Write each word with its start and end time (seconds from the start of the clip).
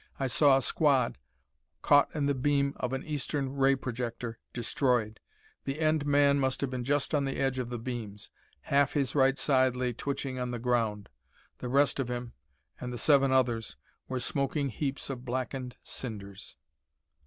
I 0.19 0.25
saw 0.25 0.57
a 0.57 0.63
squad, 0.63 1.19
caught 1.83 2.09
in 2.15 2.25
the 2.25 2.33
beam 2.33 2.73
of 2.77 2.91
an 2.91 3.03
Eastern 3.03 3.55
ray 3.55 3.75
projector, 3.75 4.39
destroyed. 4.51 5.19
The 5.65 5.79
end 5.79 6.07
man 6.07 6.39
must 6.39 6.61
have 6.61 6.71
been 6.71 6.83
just 6.83 7.13
on 7.13 7.25
the 7.25 7.37
edge 7.37 7.59
of 7.59 7.69
the 7.69 7.77
beams 7.77 8.31
half 8.61 8.93
his 8.93 9.13
right 9.13 9.37
side 9.37 9.75
lay 9.75 9.93
twitching 9.93 10.39
on 10.39 10.49
the 10.49 10.57
ground. 10.57 11.09
The 11.59 11.69
rest 11.69 11.99
of 11.99 12.09
him, 12.09 12.33
and 12.79 12.91
the 12.91 12.97
seven 12.97 13.31
others, 13.31 13.77
were 14.07 14.19
smoking 14.19 14.69
heaps 14.69 15.11
of 15.11 15.23
blackened 15.23 15.77
cinders. 15.83 16.55